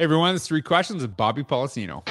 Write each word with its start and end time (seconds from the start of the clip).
Hey 0.00 0.04
everyone, 0.04 0.34
it's 0.34 0.46
three 0.46 0.62
questions 0.62 1.02
with 1.02 1.14
Bobby 1.14 1.42
Pollicino. 1.42 2.02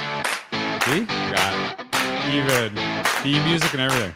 See? 0.84 1.06
Got 1.06 1.80
it. 1.80 2.32
Even 2.32 2.76
theme 3.24 3.44
music 3.44 3.72
and 3.72 3.82
everything. 3.82 4.14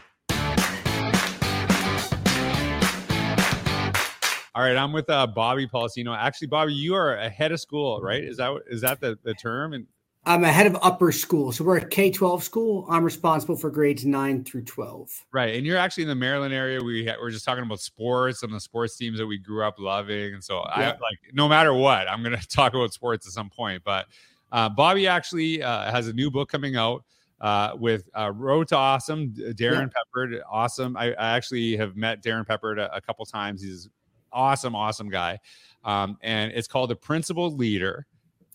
All 4.54 4.62
right, 4.62 4.76
I'm 4.76 4.92
with 4.92 5.10
uh, 5.10 5.26
Bobby 5.26 5.66
Pollicino. 5.66 6.16
Actually, 6.16 6.46
Bobby, 6.46 6.72
you 6.72 6.94
are 6.94 7.16
ahead 7.16 7.50
of 7.50 7.58
school, 7.58 8.00
right? 8.00 8.22
Is 8.22 8.36
that 8.36 8.56
is 8.70 8.80
that 8.82 9.00
the, 9.00 9.18
the 9.24 9.34
term? 9.34 9.72
And 9.72 9.88
I'm 10.26 10.42
a 10.44 10.50
head 10.52 10.66
of 10.66 10.76
upper 10.80 11.12
school. 11.12 11.52
So 11.52 11.64
we're 11.64 11.76
a 11.76 11.86
K 11.88 12.10
12 12.10 12.42
school. 12.42 12.86
I'm 12.88 13.04
responsible 13.04 13.56
for 13.56 13.70
grades 13.70 14.04
nine 14.06 14.42
through 14.44 14.62
12. 14.64 15.10
right, 15.32 15.54
and 15.54 15.66
you're 15.66 15.76
actually 15.76 16.04
in 16.04 16.08
the 16.08 16.14
Maryland 16.14 16.54
area. 16.54 16.82
We 16.82 17.06
ha- 17.06 17.16
we're 17.20 17.30
just 17.30 17.44
talking 17.44 17.62
about 17.64 17.80
sports, 17.80 18.42
and 18.42 18.52
the 18.52 18.60
sports 18.60 18.96
teams 18.96 19.18
that 19.18 19.26
we 19.26 19.38
grew 19.38 19.64
up 19.64 19.78
loving, 19.78 20.34
and 20.34 20.42
so 20.42 20.58
I 20.60 20.80
Yeah. 20.82 20.88
like 21.00 21.18
no 21.32 21.48
matter 21.48 21.74
what, 21.74 22.08
I'm 22.08 22.22
going 22.22 22.36
to 22.40 22.48
talk 22.48 22.74
about 22.74 22.92
sports 22.94 23.26
at 23.26 23.32
some 23.32 23.50
point. 23.50 23.82
But 23.84 24.06
uh, 24.52 24.68
Bobby 24.70 25.06
actually 25.06 25.62
uh, 25.62 25.90
has 25.90 26.08
a 26.08 26.12
new 26.12 26.30
book 26.30 26.48
coming 26.48 26.76
out 26.76 27.04
uh, 27.40 27.72
with 27.78 28.08
uh, 28.18 28.32
Road 28.34 28.68
to 28.68 28.76
Awesome. 28.76 29.34
Darrin 29.56 29.90
Peppard, 29.90 30.40
awesome. 30.50 30.96
I, 30.96 31.12
I 31.14 31.36
actually 31.36 31.76
have 31.76 31.96
met 31.96 32.22
Darrin 32.22 32.44
Peppard 32.46 32.78
a, 32.78 32.94
a 32.96 33.00
couple 33.00 33.26
times. 33.26 33.60
He's 33.62 33.88
awesome, 34.32 34.74
awesome 34.74 35.10
guy, 35.10 35.38
um, 35.84 36.16
and 36.22 36.50
it's 36.52 36.66
called 36.68 36.88
The 36.90 36.96
Principled 36.96 37.58
Leader. 37.58 38.06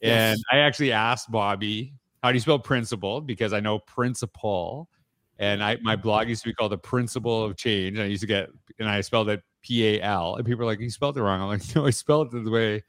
And 0.02 0.39
I 0.52 0.58
actually 0.58 0.91
asked 0.91 1.31
Bobby, 1.31 1.94
"How 2.23 2.31
do 2.31 2.35
you 2.35 2.39
spell 2.39 2.59
principle?" 2.59 3.21
Because 3.21 3.53
I 3.53 3.59
know 3.59 3.80
principle, 3.80 4.89
and 5.38 5.63
I 5.63 5.77
my 5.81 5.95
blog 5.95 6.30
used 6.30 6.44
to 6.44 6.49
be 6.49 6.53
called 6.53 6.72
The 6.72 6.77
Principal 6.77 7.44
of 7.44 7.58
Change. 7.58 7.98
And 7.98 8.03
I 8.03 8.08
used 8.08 8.22
to 8.22 8.27
get, 8.27 8.49
and 8.80 8.89
I 8.89 9.02
spelled 9.02 9.30
it 9.30 9.41
P 9.62 9.85
A 9.95 10.02
L, 10.02 10.35
and 10.35 10.45
people 10.45 10.63
are 10.63 10.66
like, 10.66 10.80
"You 10.80 10.89
spelled 10.89 11.17
it 11.17 11.22
wrong." 11.22 11.41
I'm 11.41 11.48
like, 11.48 11.63
"No, 11.75 11.85
I 11.85 11.89
spelled 11.91 12.34
it 12.34 12.44
the 12.44 12.52
way." 12.52 12.84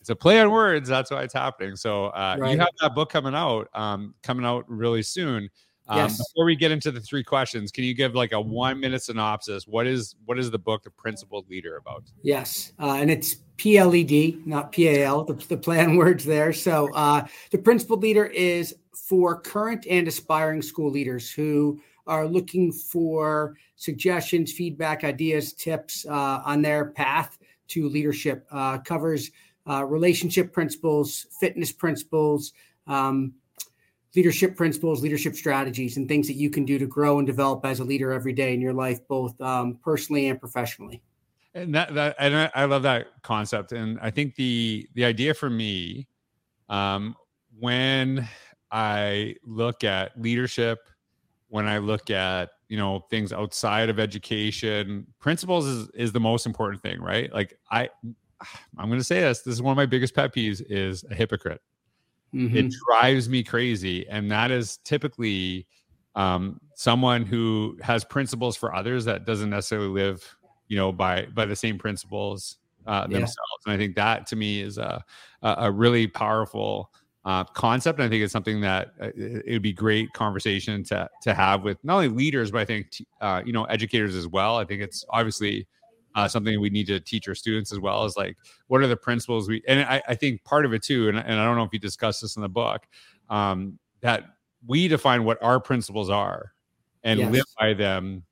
It's 0.00 0.10
a 0.10 0.16
play 0.16 0.38
on 0.38 0.50
words. 0.50 0.86
That's 0.86 1.10
why 1.10 1.22
it's 1.22 1.32
happening. 1.32 1.76
So 1.76 2.08
uh, 2.08 2.36
you 2.38 2.58
have 2.58 2.68
that 2.82 2.94
book 2.94 3.08
coming 3.08 3.34
out, 3.34 3.68
um, 3.72 4.14
coming 4.22 4.44
out 4.44 4.68
really 4.68 5.02
soon. 5.02 5.48
Um, 5.86 5.98
Yes. 5.98 6.18
Before 6.18 6.46
we 6.46 6.56
get 6.56 6.70
into 6.70 6.90
the 6.90 7.00
three 7.00 7.22
questions, 7.22 7.70
can 7.70 7.84
you 7.84 7.94
give 7.94 8.14
like 8.14 8.32
a 8.32 8.40
one 8.40 8.80
minute 8.80 9.02
synopsis? 9.02 9.66
What 9.66 9.86
is 9.86 10.16
what 10.24 10.38
is 10.38 10.50
the 10.50 10.58
book, 10.58 10.82
The 10.82 10.90
Principled 10.90 11.48
Leader, 11.50 11.76
about? 11.76 12.04
Yes. 12.22 12.72
Uh, 12.80 12.96
and 13.00 13.10
it's 13.10 13.36
P 13.56 13.78
L 13.78 13.94
E 13.94 14.04
D, 14.04 14.40
not 14.46 14.72
P 14.72 14.88
A 14.88 15.04
L, 15.04 15.24
the, 15.24 15.34
the 15.34 15.56
plan 15.56 15.96
words 15.96 16.24
there. 16.24 16.52
So 16.52 16.92
uh, 16.94 17.26
the 17.50 17.58
Principled 17.58 18.02
Leader 18.02 18.26
is 18.26 18.74
for 18.92 19.40
current 19.40 19.86
and 19.88 20.08
aspiring 20.08 20.62
school 20.62 20.90
leaders 20.90 21.30
who 21.30 21.80
are 22.06 22.26
looking 22.26 22.70
for 22.72 23.56
suggestions, 23.76 24.52
feedback, 24.52 25.04
ideas, 25.04 25.52
tips 25.52 26.06
uh, 26.06 26.42
on 26.44 26.62
their 26.62 26.86
path 26.86 27.38
to 27.68 27.88
leadership. 27.88 28.46
Uh, 28.50 28.78
covers 28.78 29.30
uh, 29.68 29.84
relationship 29.84 30.52
principles, 30.52 31.26
fitness 31.40 31.72
principles, 31.72 32.52
um, 32.86 33.32
leadership 34.14 34.56
principles, 34.56 35.02
leadership 35.02 35.34
strategies, 35.34 35.96
and 35.96 36.08
things 36.08 36.26
that 36.26 36.34
you 36.34 36.50
can 36.50 36.64
do 36.64 36.78
to 36.78 36.86
grow 36.86 37.18
and 37.18 37.26
develop 37.26 37.64
as 37.64 37.80
a 37.80 37.84
leader 37.84 38.12
every 38.12 38.32
day 38.32 38.54
in 38.54 38.60
your 38.60 38.72
life, 38.72 39.00
both 39.08 39.38
um, 39.40 39.78
personally 39.82 40.28
and 40.28 40.38
professionally. 40.38 41.02
and 41.54 41.74
that 41.74 41.94
that 41.94 42.16
and 42.18 42.34
I, 42.36 42.50
I 42.54 42.64
love 42.64 42.82
that 42.82 43.08
concept. 43.22 43.72
And 43.72 43.98
i 44.00 44.10
think 44.10 44.34
the 44.34 44.88
the 44.94 45.04
idea 45.04 45.34
for 45.34 45.50
me 45.50 46.08
um 46.68 47.14
when 47.58 48.28
i 48.72 49.36
look 49.44 49.84
at 49.84 50.20
leadership 50.20 50.78
when 51.48 51.66
i 51.66 51.78
look 51.78 52.10
at 52.10 52.50
you 52.68 52.76
know 52.76 53.04
things 53.10 53.32
outside 53.32 53.88
of 53.88 54.00
education 54.00 55.06
principles 55.20 55.66
is 55.66 55.88
is 55.90 56.12
the 56.12 56.20
most 56.20 56.46
important 56.46 56.82
thing 56.82 57.00
right? 57.00 57.32
Like 57.32 57.58
i 57.70 57.88
i'm 58.76 58.88
going 58.88 59.00
to 59.00 59.04
say 59.04 59.20
this 59.20 59.42
this 59.42 59.54
is 59.54 59.62
one 59.62 59.72
of 59.72 59.76
my 59.76 59.86
biggest 59.86 60.14
pet 60.14 60.34
peeves 60.34 60.62
is 60.68 61.04
a 61.10 61.14
hypocrite 61.14 61.60
Mhm. 62.34 62.54
it 62.54 62.74
drives 62.86 63.28
me 63.28 63.42
crazy 63.42 64.06
and 64.08 64.30
that 64.30 64.50
is 64.50 64.78
typically 64.78 65.66
um, 66.16 66.60
someone 66.74 67.24
who 67.24 67.76
has 67.80 68.04
principles 68.04 68.56
for 68.56 68.74
others 68.74 69.04
that 69.04 69.24
doesn't 69.24 69.50
necessarily 69.50 69.88
live 69.88 70.36
you 70.68 70.76
know 70.76 70.90
by 70.92 71.26
by 71.34 71.44
the 71.44 71.56
same 71.56 71.78
principles 71.78 72.58
uh, 72.86 73.02
Yeah. 73.08 73.18
themselves 73.18 73.62
and 73.66 73.74
i 73.74 73.76
think 73.76 73.94
that 73.94 74.26
to 74.26 74.36
me 74.36 74.60
is 74.60 74.78
a 74.78 75.04
a, 75.42 75.70
really 75.70 76.06
powerful 76.06 76.90
uh, 77.24 77.44
concept 77.44 77.98
and 77.98 78.06
i 78.06 78.08
think 78.08 78.22
it's 78.22 78.32
something 78.32 78.60
that 78.60 78.88
uh, 79.00 79.06
it 79.16 79.42
it 79.46 79.52
would 79.52 79.62
be 79.62 79.72
great 79.72 80.12
conversation 80.12 80.82
to 80.84 81.08
to 81.22 81.34
have 81.34 81.62
with 81.62 81.78
not 81.84 81.96
only 81.96 82.08
leaders 82.08 82.50
but 82.50 82.60
i 82.60 82.64
think 82.64 82.90
t- 82.90 83.06
uh, 83.20 83.42
you 83.44 83.52
know 83.52 83.64
educators 83.64 84.14
as 84.16 84.26
well 84.26 84.56
i 84.56 84.64
think 84.64 84.82
it's 84.82 85.04
obviously 85.10 85.66
uh, 86.14 86.28
something 86.28 86.60
we 86.60 86.70
need 86.70 86.86
to 86.86 87.00
teach 87.00 87.28
our 87.28 87.34
students 87.34 87.72
as 87.72 87.78
well 87.80 88.04
is 88.04 88.16
like 88.16 88.36
what 88.68 88.80
are 88.80 88.86
the 88.86 88.96
principles 88.96 89.48
we 89.48 89.62
and 89.66 89.80
I, 89.80 90.02
I 90.08 90.14
think 90.14 90.44
part 90.44 90.64
of 90.64 90.72
it 90.72 90.82
too 90.82 91.08
and, 91.08 91.18
and 91.18 91.40
i 91.40 91.44
don't 91.44 91.56
know 91.56 91.64
if 91.64 91.72
you 91.72 91.78
discussed 91.78 92.22
this 92.22 92.36
in 92.36 92.42
the 92.42 92.48
book 92.48 92.86
um, 93.30 93.78
that 94.00 94.24
we 94.66 94.88
define 94.88 95.24
what 95.24 95.42
our 95.42 95.60
principles 95.60 96.10
are 96.10 96.52
and 97.02 97.20
Yes. 97.20 97.32
live 97.32 97.44
by 97.58 97.74
them 97.74 98.24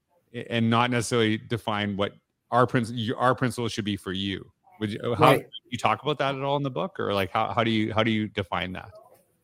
and 0.48 0.70
not 0.70 0.90
necessarily 0.90 1.38
define 1.38 1.96
what 1.96 2.12
our 2.50 2.66
principles 2.66 3.10
our 3.18 3.34
principles 3.34 3.72
should 3.72 3.84
be 3.84 3.96
for 3.96 4.12
you 4.12 4.50
would 4.80 4.92
you 4.92 5.14
how 5.14 5.32
Right. 5.32 5.46
you 5.70 5.78
talk 5.78 6.02
about 6.02 6.18
that 6.18 6.34
at 6.34 6.42
all 6.42 6.56
in 6.56 6.62
the 6.62 6.70
book 6.70 7.00
or 7.00 7.14
like 7.14 7.30
how, 7.30 7.52
how 7.52 7.64
do 7.64 7.70
you 7.70 7.92
how 7.94 8.02
do 8.02 8.10
you 8.10 8.28
define 8.28 8.72
that 8.72 8.90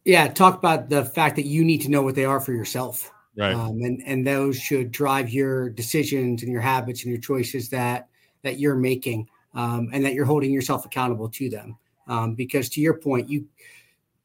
Yeah, 0.04 0.28
talk 0.28 0.58
about 0.58 0.88
the 0.88 1.04
fact 1.04 1.36
that 1.36 1.46
you 1.46 1.64
need 1.64 1.80
to 1.82 1.90
know 1.90 2.02
what 2.02 2.14
they 2.14 2.24
are 2.24 2.40
for 2.40 2.52
yourself. 2.52 3.10
right 3.36 3.54
Um, 3.54 3.80
and, 3.82 4.02
and 4.06 4.26
those 4.26 4.58
should 4.58 4.90
drive 4.90 5.30
your 5.30 5.70
decisions 5.70 6.42
and 6.42 6.52
your 6.52 6.60
habits 6.62 7.02
and 7.04 7.10
your 7.10 7.20
choices 7.20 7.68
that 7.70 8.08
that 8.42 8.58
you're 8.58 8.76
making 8.76 9.28
um, 9.54 9.88
and 9.92 10.04
that 10.04 10.14
you're 10.14 10.24
holding 10.24 10.52
yourself 10.52 10.84
accountable 10.84 11.28
to 11.28 11.48
them. 11.48 11.76
Um, 12.06 12.34
because 12.34 12.68
to 12.70 12.80
your 12.80 12.94
point, 12.94 13.28
you 13.28 13.46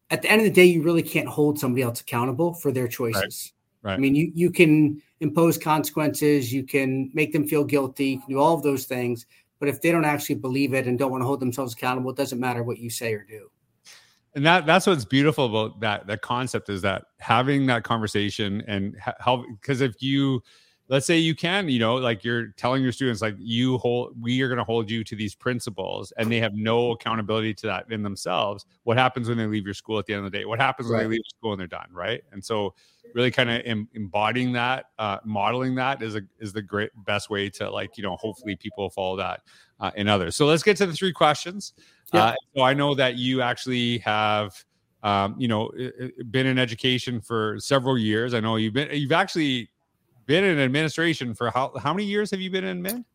at 0.09 0.21
the 0.21 0.29
end 0.29 0.41
of 0.41 0.45
the 0.45 0.51
day, 0.51 0.65
you 0.65 0.81
really 0.83 1.03
can't 1.03 1.27
hold 1.27 1.59
somebody 1.59 1.81
else 1.81 2.01
accountable 2.01 2.53
for 2.53 2.71
their 2.71 2.87
choices. 2.87 3.53
right 3.81 3.95
I 3.95 3.97
mean, 3.97 4.15
you 4.15 4.31
you 4.33 4.51
can 4.51 5.01
impose 5.19 5.57
consequences, 5.57 6.53
you 6.53 6.63
can 6.63 7.09
make 7.13 7.33
them 7.33 7.47
feel 7.47 7.63
guilty, 7.63 8.05
you 8.05 8.19
can 8.19 8.29
do 8.29 8.39
all 8.39 8.55
of 8.55 8.63
those 8.63 8.85
things. 8.85 9.25
But 9.59 9.69
if 9.69 9.81
they 9.81 9.91
don't 9.91 10.05
actually 10.05 10.35
believe 10.35 10.73
it 10.73 10.87
and 10.87 10.99
don't 10.99 11.11
want 11.11 11.21
to 11.21 11.25
hold 11.25 11.39
themselves 11.39 11.73
accountable, 11.73 12.11
it 12.11 12.17
doesn't 12.17 12.39
matter 12.39 12.63
what 12.63 12.79
you 12.79 12.89
say 12.89 13.13
or 13.13 13.23
do. 13.23 13.49
and 14.35 14.45
that 14.45 14.65
that's 14.65 14.87
what's 14.87 15.05
beautiful 15.05 15.45
about 15.45 15.79
that 15.79 16.07
that 16.07 16.21
concept 16.21 16.69
is 16.69 16.81
that 16.81 17.03
having 17.19 17.65
that 17.67 17.83
conversation 17.83 18.61
and 18.67 18.95
how 18.99 19.43
because 19.61 19.81
if 19.81 20.01
you 20.01 20.41
let's 20.89 21.05
say 21.05 21.17
you 21.17 21.33
can 21.33 21.69
you 21.69 21.79
know 21.79 21.95
like 21.95 22.23
you're 22.23 22.47
telling 22.57 22.83
your 22.83 22.91
students 22.91 23.21
like 23.21 23.35
you 23.37 23.77
hold 23.77 24.13
we 24.21 24.41
are 24.41 24.47
going 24.47 24.57
to 24.57 24.63
hold 24.63 24.89
you 24.89 25.03
to 25.03 25.15
these 25.15 25.33
principles 25.33 26.11
and 26.17 26.31
they 26.31 26.39
have 26.39 26.53
no 26.53 26.91
accountability 26.91 27.53
to 27.53 27.67
that 27.67 27.89
in 27.91 28.03
themselves 28.03 28.65
what 28.83 28.97
happens 28.97 29.29
when 29.29 29.37
they 29.37 29.45
leave 29.45 29.65
your 29.65 29.73
school 29.73 29.97
at 29.97 30.05
the 30.05 30.13
end 30.13 30.25
of 30.25 30.31
the 30.31 30.37
day? 30.37 30.45
What 30.45 30.59
happens 30.59 30.89
when 30.89 30.99
they 30.99 31.07
leave 31.07 31.21
school 31.27 31.51
and 31.53 31.59
they're 31.59 31.67
done 31.67 31.87
right? 31.91 32.21
And 32.31 32.43
so 32.43 32.73
really 33.13 33.31
kind 33.31 33.49
of 33.49 33.61
em- 33.65 33.87
embodying 33.93 34.51
that 34.53 34.85
uh, 34.99 35.19
modeling 35.23 35.75
that 35.75 36.01
is 36.01 36.15
a 36.15 36.21
is 36.39 36.53
the 36.53 36.61
great 36.61 36.91
best 37.05 37.29
way 37.29 37.49
to 37.49 37.69
like 37.69 37.97
you 37.97 38.03
know 38.03 38.15
hopefully 38.17 38.55
people 38.55 38.89
follow 38.89 39.15
that 39.17 39.41
uh, 39.79 39.91
in 39.95 40.07
others. 40.07 40.35
So 40.35 40.45
let's 40.45 40.63
get 40.63 40.77
to 40.77 40.85
the 40.85 40.93
three 40.93 41.13
questions. 41.13 41.73
Yeah. 42.13 42.25
uh, 42.25 42.35
so 42.55 42.61
I 42.63 42.73
know 42.73 42.93
that 42.95 43.17
you 43.17 43.41
actually 43.41 43.97
have, 43.99 44.63
um, 45.01 45.35
you 45.37 45.47
know, 45.47 45.71
been 46.29 46.45
in 46.45 46.59
education 46.59 47.21
for 47.21 47.57
several 47.59 47.97
years. 47.97 48.33
I 48.33 48.39
know 48.39 48.55
you've 48.57 48.73
been, 48.73 48.89
you've 48.91 49.11
actually 49.11 49.69
been 50.25 50.43
in 50.43 50.59
administration 50.59 51.33
for 51.33 51.51
how 51.51 51.73
how 51.77 51.93
many 51.93 52.05
years 52.05 52.31
have 52.31 52.41
you 52.41 52.49
been 52.49 52.63
in 52.63 52.83
admin? 52.83 53.05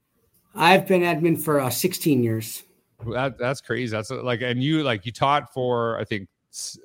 I've 0.54 0.86
been 0.86 1.02
admin 1.02 1.40
for 1.40 1.60
uh, 1.60 1.70
16 1.70 2.22
years. 2.22 2.64
That 3.12 3.38
that's 3.38 3.60
crazy. 3.60 3.90
That's 3.90 4.10
like, 4.10 4.42
and 4.42 4.62
you 4.62 4.82
like 4.82 5.06
you 5.06 5.12
taught 5.12 5.52
for 5.52 5.98
I 6.00 6.04
think 6.04 6.28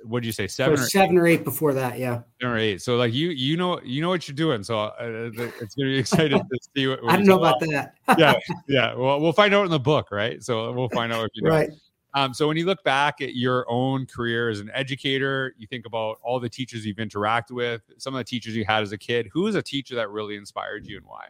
what 0.03 0.21
did 0.21 0.27
you 0.27 0.33
say 0.33 0.47
seven 0.47 0.77
or, 0.77 0.85
seven 0.85 1.17
or 1.17 1.25
eight 1.25 1.43
before 1.43 1.73
that, 1.73 1.97
yeah. 1.97 2.21
seven 2.39 2.55
or 2.55 2.57
eight? 2.57 2.81
So 2.81 2.97
like 2.97 3.13
you 3.13 3.29
you 3.29 3.57
know 3.57 3.81
you 3.81 4.01
know 4.01 4.09
what 4.09 4.27
you're 4.27 4.35
doing. 4.35 4.63
So 4.63 4.77
uh, 4.77 4.93
it's 4.99 5.75
gonna 5.75 5.89
be 5.89 5.97
excited 5.99 6.37
to 6.37 6.59
see 6.75 6.87
what. 6.87 7.03
what 7.03 7.13
I 7.13 7.15
don't 7.17 7.25
know 7.25 7.39
about 7.39 7.59
that. 7.61 7.95
yeah, 8.17 8.35
yeah. 8.67 8.93
Well, 8.93 9.19
we'll 9.19 9.33
find 9.33 9.53
out 9.55 9.65
in 9.65 9.71
the 9.71 9.79
book, 9.79 10.11
right? 10.11 10.43
So 10.43 10.71
we'll 10.73 10.89
find 10.89 11.11
out 11.11 11.25
if 11.25 11.31
you 11.33 11.43
know. 11.43 11.49
right. 11.49 11.69
Um, 12.15 12.33
so 12.33 12.47
when 12.47 12.57
you 12.57 12.65
look 12.65 12.83
back 12.83 13.21
at 13.21 13.35
your 13.35 13.65
own 13.69 14.05
career 14.05 14.49
as 14.49 14.59
an 14.59 14.69
educator, 14.73 15.55
you 15.57 15.65
think 15.65 15.85
about 15.85 16.17
all 16.21 16.39
the 16.39 16.49
teachers 16.49 16.85
you've 16.85 16.97
interacted 16.97 17.51
with, 17.51 17.81
some 17.97 18.13
of 18.13 18.19
the 18.19 18.23
teachers 18.23 18.55
you 18.55 18.65
had 18.65 18.83
as 18.83 18.91
a 18.91 18.97
kid. 18.97 19.29
Who 19.33 19.47
is 19.47 19.55
a 19.55 19.61
teacher 19.61 19.95
that 19.95 20.09
really 20.09 20.35
inspired 20.35 20.85
you 20.85 20.97
and 20.97 21.05
why? 21.05 21.27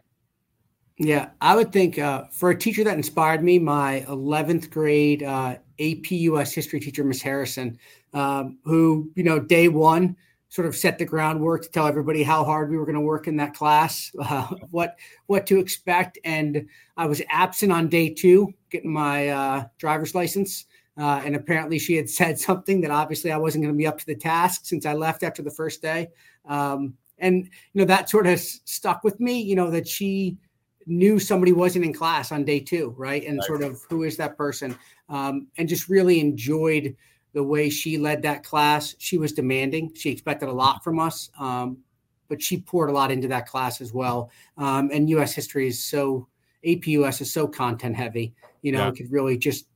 Yeah, 0.97 1.29
I 1.41 1.55
would 1.55 1.71
think 1.71 1.97
uh, 1.97 2.25
for 2.31 2.51
a 2.51 2.57
teacher 2.57 2.83
that 2.83 2.95
inspired 2.95 3.43
me, 3.43 3.59
my 3.59 4.05
11th 4.07 4.69
grade 4.69 5.23
uh, 5.23 5.57
AP 5.79 6.11
US 6.11 6.53
history 6.53 6.79
teacher, 6.79 7.03
Miss 7.03 7.21
Harrison, 7.21 7.79
um, 8.13 8.59
who, 8.63 9.11
you 9.15 9.23
know, 9.23 9.39
day 9.39 9.69
one 9.69 10.15
sort 10.49 10.67
of 10.67 10.75
set 10.75 10.99
the 10.99 11.05
groundwork 11.05 11.63
to 11.63 11.69
tell 11.69 11.87
everybody 11.87 12.21
how 12.21 12.43
hard 12.43 12.69
we 12.69 12.77
were 12.77 12.85
going 12.85 12.93
to 12.93 13.01
work 13.01 13.27
in 13.27 13.37
that 13.37 13.55
class, 13.55 14.11
uh, 14.19 14.47
what 14.69 14.99
what 15.25 15.47
to 15.47 15.57
expect. 15.57 16.19
And 16.23 16.67
I 16.95 17.07
was 17.07 17.23
absent 17.29 17.71
on 17.71 17.87
day 17.87 18.09
two, 18.09 18.53
getting 18.73 18.91
my 18.91 19.29
uh, 19.29 19.65
driver's 19.77 20.13
license. 20.13 20.65
Uh, 20.97 21.21
and 21.25 21.35
apparently 21.35 21.79
she 21.79 21.95
had 21.95 22.09
said 22.19 22.37
something 22.37 22.81
that 22.81 22.91
obviously 22.91 23.31
I 23.31 23.37
wasn't 23.37 23.63
going 23.63 23.73
to 23.73 23.77
be 23.77 23.87
up 23.87 23.99
to 23.99 24.05
the 24.05 24.15
task 24.15 24.65
since 24.65 24.85
I 24.85 24.93
left 24.93 25.23
after 25.23 25.41
the 25.41 25.51
first 25.51 25.81
day. 25.81 26.09
Um, 26.45 26.95
and, 27.19 27.45
you 27.45 27.79
know, 27.81 27.85
that 27.85 28.09
sort 28.09 28.27
of 28.27 28.33
s- 28.33 28.59
stuck 28.65 29.03
with 29.05 29.19
me, 29.21 29.41
you 29.41 29.55
know, 29.55 29.71
that 29.71 29.87
she 29.87 30.37
knew 30.85 31.17
somebody 31.19 31.53
wasn't 31.53 31.85
in 31.85 31.93
class 31.93 32.31
on 32.33 32.43
day 32.43 32.59
two, 32.59 32.93
right? 32.97 33.25
And 33.25 33.37
Right. 33.37 33.45
sort 33.47 33.63
of 33.63 33.81
who 33.89 34.03
is 34.03 34.17
that 34.17 34.37
person? 34.37 34.77
Um, 35.07 35.47
and 35.57 35.69
just 35.69 35.87
really 35.87 36.19
enjoyed 36.19 36.97
the 37.33 37.43
way 37.43 37.69
she 37.69 37.97
led 37.97 38.21
that 38.23 38.43
class, 38.43 38.95
she 38.99 39.17
was 39.17 39.31
demanding. 39.33 39.93
She 39.95 40.11
expected 40.11 40.49
a 40.49 40.53
lot 40.53 40.83
from 40.83 40.99
us, 40.99 41.29
um, 41.39 41.77
but 42.27 42.41
she 42.41 42.61
poured 42.61 42.89
a 42.89 42.93
lot 42.93 43.11
into 43.11 43.27
that 43.29 43.47
class 43.47 43.81
as 43.81 43.93
well. 43.93 44.29
Um, 44.57 44.89
and 44.93 45.09
U.S. 45.09 45.33
history 45.33 45.67
is 45.67 45.83
so 45.83 46.27
APUS 46.65 47.21
is 47.21 47.33
so 47.33 47.47
content 47.47 47.95
heavy. 47.95 48.33
You 48.61 48.71
know, 48.71 48.79
yeah. 48.79 48.89
it 48.89 48.95
could 48.95 49.11
really 49.11 49.37
just 49.37 49.67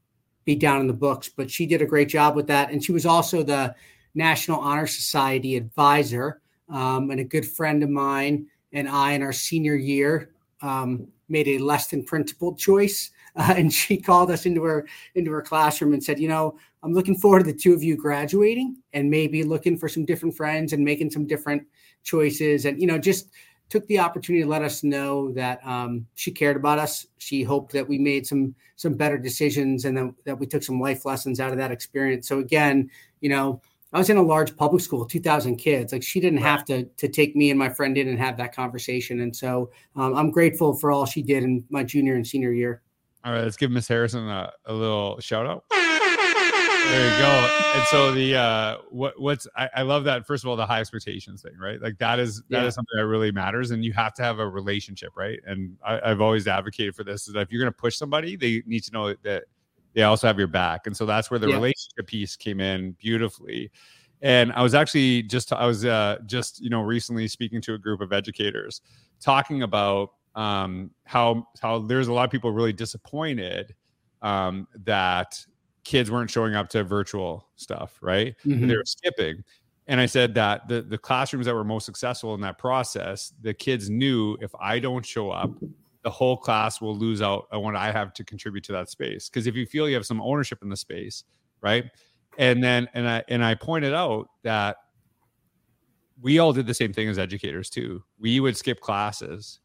be 0.46 0.56
down 0.56 0.82
in 0.82 0.88
the 0.88 0.94
books. 0.94 1.30
But 1.30 1.52
she 1.52 1.66
did 1.66 1.82
a 1.82 1.86
great 1.86 2.08
job 2.08 2.36
with 2.36 2.48
that, 2.48 2.72
and 2.72 2.84
she 2.84 2.92
was 2.92 3.06
also 3.06 3.44
the 3.44 3.76
National 4.16 4.60
Honor 4.60 4.88
Society 4.88 5.56
advisor. 5.58 6.42
Um, 6.70 7.12
and 7.12 7.22
a 7.22 7.24
good 7.24 7.48
friend 7.48 7.82
of 7.82 7.90
mine 7.90 8.48
and 8.74 8.90
I, 8.90 9.14
in 9.14 9.24
our 9.24 9.32
senior 9.32 9.76
year, 9.76 10.32
um, 10.62 11.08
made 11.30 11.48
a 11.48 11.60
less 11.60 11.88
than 11.88 12.04
principled 12.04 12.58
choice. 12.58 13.12
Uh, 13.38 13.54
and 13.56 13.72
she 13.72 13.98
called 13.98 14.32
us 14.32 14.48
into 14.48 14.64
her 14.64 14.88
into 15.14 15.30
her 15.30 15.44
classroom 15.44 15.94
and 15.94 16.04
said, 16.04 16.20
"You 16.20 16.28
know, 16.28 16.58
I'm 16.82 16.92
looking 16.92 17.14
forward 17.14 17.46
to 17.46 17.52
the 17.52 17.56
two 17.56 17.72
of 17.72 17.84
you 17.84 17.96
graduating 17.96 18.78
and 18.94 19.12
maybe 19.12 19.44
looking 19.44 19.78
for 19.78 19.88
some 19.88 20.06
different 20.06 20.36
friends 20.36 20.74
and 20.74 20.84
making 20.84 21.12
some 21.12 21.28
different 21.28 21.62
choices." 22.02 22.66
And 22.66 22.82
you 22.82 22.88
know, 22.88 22.98
just 22.98 23.30
took 23.70 23.86
the 23.88 24.00
opportunity 24.00 24.44
to 24.44 24.50
let 24.50 24.62
us 24.62 24.84
know 24.84 25.32
that 25.34 25.66
um, 25.66 26.06
she 26.16 26.32
cared 26.32 26.56
about 26.56 26.80
us. 26.80 27.08
She 27.18 27.44
hoped 27.44 27.74
that 27.74 27.88
we 27.88 27.98
made 27.98 28.26
some 28.26 28.56
some 28.76 28.94
better 28.94 29.18
decisions 29.18 29.86
and 29.86 29.98
that, 29.98 30.14
that 30.26 30.40
we 30.40 30.46
took 30.46 30.64
some 30.64 30.80
life 30.80 31.04
lessons 31.04 31.40
out 31.40 31.52
of 31.52 31.58
that 31.58 31.72
experience. 31.72 32.28
So 32.28 32.40
again, 32.40 32.90
you 33.22 33.30
know, 33.30 33.60
I 33.92 33.98
was 33.98 34.10
in 34.10 34.18
a 34.18 34.22
large 34.22 34.56
public 34.56 34.84
school, 34.84 35.04
2,000 35.06 35.56
kids. 35.58 35.92
Like 35.92 36.04
she 36.04 36.20
didn't 36.20 36.40
have 36.40 36.64
to 36.66 36.84
to 36.84 37.08
take 37.08 37.36
me 37.36 37.50
and 37.50 37.58
my 37.58 37.70
friend 37.70 37.98
in 37.98 38.08
and 38.08 38.20
have 38.20 38.38
that 38.38 38.56
conversation. 38.56 39.22
And 39.22 39.36
so 39.36 39.72
um, 39.96 40.16
I'm 40.16 40.32
grateful 40.32 40.76
for 40.76 40.92
all 40.92 41.06
she 41.06 41.22
did 41.22 41.44
in 41.44 41.66
my 41.70 41.84
junior 41.84 42.16
and 42.16 42.26
senior 42.26 42.52
year. 42.52 42.82
All 43.26 43.34
right, 43.34 43.44
let's 43.44 43.58
give 43.58 43.72
Miss 43.72 43.88
Harrison 43.88 44.28
a, 44.28 44.52
a 44.66 44.74
little 44.74 45.20
shout 45.20 45.46
out. 45.46 45.66
There 46.90 47.12
you 47.12 47.18
go. 47.22 47.58
And 47.76 47.86
so 47.88 48.12
the 48.12 48.36
uh 48.36 48.78
what 48.90 49.20
what's 49.20 49.46
I, 49.56 49.70
I, 49.76 49.82
love 49.82 50.06
that 50.06 50.26
first 50.26 50.44
of 50.44 50.50
all 50.50 50.56
the 50.56 50.66
high 50.66 50.80
expectations 50.80 51.42
thing, 51.42 51.58
right? 51.60 51.82
Like 51.82 51.98
that 52.00 52.18
is 52.18 52.42
that 52.50 52.62
yeah. 52.62 52.66
is 52.66 52.76
something 52.76 52.98
that 52.98 53.06
really 53.06 53.32
matters, 53.32 53.72
and 53.72 53.84
you 53.84 53.94
have 53.94 54.14
to 54.16 54.24
have 54.24 54.40
a 54.40 54.48
relationship, 54.48 55.12
right? 55.16 55.40
And 55.46 55.78
I, 55.86 56.10
have 56.10 56.22
always 56.22 56.48
advocated 56.48 56.96
for 56.96 57.04
this 57.04 57.28
is 57.28 57.34
that 57.34 57.42
if 57.42 57.52
you're 57.52 57.62
going 57.62 57.72
to 57.72 57.78
push 57.78 57.98
somebody, 57.98 58.36
they 58.36 58.64
need 58.66 58.84
to 58.86 58.92
know 58.94 59.14
that 59.24 59.44
they 59.94 60.04
also 60.04 60.28
have 60.28 60.38
your 60.38 60.48
back. 60.48 60.88
And 60.88 60.96
so 60.96 61.06
that's 61.06 61.30
where 61.30 61.40
the 61.40 61.50
yeah. 61.50 61.56
relationship 61.56 62.08
piece 62.08 62.36
came 62.36 62.60
in 62.60 62.92
beautifully. 62.94 63.72
And 64.22 64.52
I 64.54 64.62
was 64.62 64.74
actually 64.74 65.24
just 65.24 65.52
I 65.52 65.66
was 65.66 65.86
uh, 65.86 66.20
just 66.26 66.62
you 66.62 66.70
know 66.70 66.82
recently 66.82 67.28
speaking 67.28 67.62
to 67.62 67.74
a 67.74 67.78
group 67.78 68.00
of 68.02 68.14
educators 68.14 68.82
talking 69.20 69.64
about 69.64 70.12
um, 70.36 70.92
how 71.04 71.48
how 71.62 71.80
there's 71.80 72.08
a 72.08 72.14
lot 72.14 72.24
of 72.24 72.32
people 72.32 72.52
really 72.52 72.74
disappointed 72.74 73.76
um, 74.22 74.68
that 74.86 75.46
kids 75.88 76.12
weren't 76.12 76.30
showing 76.30 76.54
up 76.54 76.68
to 76.68 76.84
virtual 76.84 77.48
stuff, 77.56 77.98
right? 78.02 78.36
Mm-hmm. 78.46 78.68
They 78.68 78.76
were 78.76 78.84
skipping. 78.86 79.42
And 79.88 80.02
I 80.02 80.06
said 80.06 80.34
that 80.34 80.68
the, 80.68 80.82
the 80.82 80.98
classrooms 80.98 81.46
that 81.46 81.56
were 81.56 81.64
most 81.64 81.86
successful 81.86 82.36
in 82.36 82.42
that 82.42 82.58
process, 82.58 83.32
the 83.42 83.54
kids 83.54 83.90
knew 83.90 84.38
if 84.42 84.54
I 84.60 84.80
don't 84.80 85.06
show 85.06 85.30
up, 85.30 85.50
the 86.04 86.10
whole 86.10 86.36
class 86.36 86.82
will 86.82 86.94
lose 86.94 87.22
out 87.22 87.48
on 87.54 87.64
what 87.64 87.78
I 87.78 87.94
have 87.94 88.12
to 88.16 88.26
contribute 88.26 88.66
to 88.66 88.74
that 88.74 88.90
space. 88.90 89.30
Because 89.30 89.48
if 89.48 89.56
you 89.56 89.66
feel 89.66 89.88
you 89.88 89.96
have 89.96 90.06
some 90.06 90.22
ownership 90.22 90.62
in 90.62 90.68
the 90.68 90.76
space, 90.76 91.24
right? 91.62 91.86
And 92.38 92.62
then 92.62 92.90
and 92.94 93.08
I 93.08 93.24
and 93.30 93.44
I 93.44 93.56
pointed 93.56 93.94
out 93.94 94.28
that 94.44 94.76
we 96.22 96.38
all 96.38 96.52
did 96.52 96.68
the 96.68 96.74
same 96.74 96.92
thing 96.92 97.08
as 97.08 97.18
educators 97.18 97.70
too. 97.70 98.04
We 98.20 98.42
would 98.42 98.58
skip 98.58 98.82
classes 98.82 99.62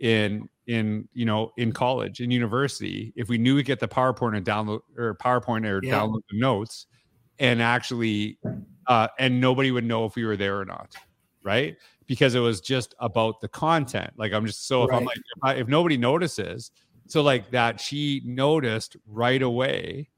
in 0.00 0.48
in 0.66 1.08
you 1.12 1.24
know 1.24 1.52
in 1.56 1.72
college 1.72 2.20
in 2.20 2.30
university 2.30 3.12
if 3.16 3.28
we 3.28 3.38
knew 3.38 3.54
we 3.54 3.62
get 3.62 3.80
the 3.80 3.88
PowerPoint 3.88 4.36
and 4.36 4.46
download 4.46 4.80
or 4.96 5.14
PowerPoint 5.16 5.66
or 5.66 5.80
yeah. 5.84 5.98
download 5.98 6.20
the 6.30 6.38
notes 6.38 6.86
and 7.38 7.62
actually 7.62 8.38
uh, 8.86 9.08
and 9.18 9.40
nobody 9.40 9.70
would 9.70 9.84
know 9.84 10.04
if 10.04 10.16
we 10.16 10.24
were 10.24 10.36
there 10.36 10.58
or 10.58 10.64
not, 10.64 10.94
right? 11.44 11.76
because 12.10 12.34
it 12.34 12.40
was 12.40 12.60
just 12.60 12.92
about 12.98 13.40
the 13.40 13.46
content. 13.46 14.10
Like 14.16 14.32
I'm 14.32 14.44
just 14.44 14.66
so 14.66 14.82
if 14.82 14.92
I'm 14.92 15.04
like 15.04 15.16
if, 15.16 15.44
I, 15.44 15.54
if 15.54 15.68
nobody 15.68 15.96
notices, 15.96 16.72
so 17.06 17.22
like 17.22 17.52
that 17.52 17.80
she 17.80 18.20
noticed 18.24 18.96
right 19.06 19.40
away 19.40 20.08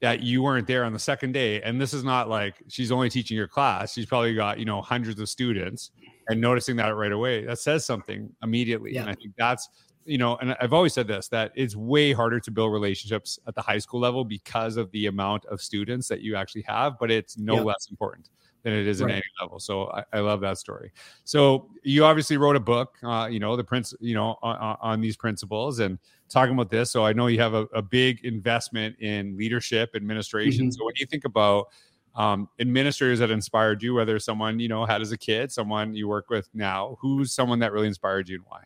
that 0.00 0.24
you 0.24 0.42
weren't 0.42 0.66
there 0.66 0.82
on 0.82 0.92
the 0.92 0.98
second 0.98 1.30
day 1.30 1.62
and 1.62 1.80
this 1.80 1.94
is 1.94 2.02
not 2.02 2.28
like 2.28 2.56
she's 2.66 2.90
only 2.90 3.08
teaching 3.08 3.36
your 3.36 3.46
class 3.46 3.94
she's 3.94 4.06
probably 4.06 4.34
got 4.34 4.58
you 4.58 4.64
know 4.64 4.82
hundreds 4.82 5.20
of 5.20 5.28
students 5.28 5.92
and 6.28 6.40
noticing 6.40 6.76
that 6.76 6.94
right 6.96 7.12
away 7.12 7.44
that 7.44 7.58
says 7.58 7.84
something 7.84 8.30
immediately 8.42 8.94
yeah. 8.94 9.02
and 9.02 9.10
i 9.10 9.14
think 9.14 9.32
that's 9.36 9.68
you 10.04 10.18
know 10.18 10.36
and 10.36 10.56
i've 10.60 10.72
always 10.72 10.92
said 10.92 11.06
this 11.06 11.28
that 11.28 11.52
it's 11.54 11.76
way 11.76 12.12
harder 12.12 12.40
to 12.40 12.50
build 12.50 12.72
relationships 12.72 13.38
at 13.46 13.54
the 13.54 13.62
high 13.62 13.78
school 13.78 14.00
level 14.00 14.24
because 14.24 14.76
of 14.76 14.90
the 14.92 15.06
amount 15.06 15.44
of 15.46 15.60
students 15.60 16.08
that 16.08 16.20
you 16.20 16.36
actually 16.36 16.62
have 16.62 16.98
but 16.98 17.10
it's 17.10 17.38
no 17.38 17.56
yeah. 17.56 17.62
less 17.62 17.88
important 17.90 18.28
than 18.66 18.74
it 18.74 18.88
is 18.88 19.00
right. 19.00 19.10
at 19.10 19.14
any 19.18 19.22
level. 19.40 19.60
So 19.60 19.88
I, 19.92 20.02
I, 20.12 20.18
love 20.18 20.40
that 20.40 20.58
story. 20.58 20.90
So 21.22 21.70
you 21.84 22.04
obviously 22.04 22.36
wrote 22.36 22.56
a 22.56 22.60
book, 22.60 22.96
uh, 23.04 23.28
you 23.30 23.38
know, 23.38 23.54
the 23.54 23.62
prince, 23.62 23.94
you 24.00 24.16
know, 24.16 24.40
on, 24.42 24.76
on, 24.80 25.00
these 25.00 25.16
principles 25.16 25.78
and 25.78 26.00
talking 26.28 26.52
about 26.52 26.68
this. 26.68 26.90
So 26.90 27.06
I 27.06 27.12
know 27.12 27.28
you 27.28 27.38
have 27.38 27.54
a, 27.54 27.68
a 27.72 27.80
big 27.80 28.24
investment 28.24 28.98
in 28.98 29.36
leadership, 29.36 29.90
administration. 29.94 30.64
Mm-hmm. 30.64 30.72
So 30.72 30.84
when 30.84 30.94
you 30.96 31.06
think 31.06 31.24
about 31.24 31.68
um, 32.16 32.48
administrators 32.58 33.18
that 33.20 33.30
inspired 33.30 33.82
you, 33.82 33.94
whether 33.94 34.18
someone 34.18 34.58
you 34.58 34.68
know 34.68 34.84
had 34.84 35.02
as 35.02 35.12
a 35.12 35.18
kid, 35.18 35.52
someone 35.52 35.94
you 35.94 36.08
work 36.08 36.30
with 36.30 36.48
now, 36.54 36.96
who's 37.00 37.32
someone 37.32 37.58
that 37.60 37.72
really 37.72 37.86
inspired 37.86 38.28
you 38.28 38.36
and 38.36 38.44
why? 38.48 38.62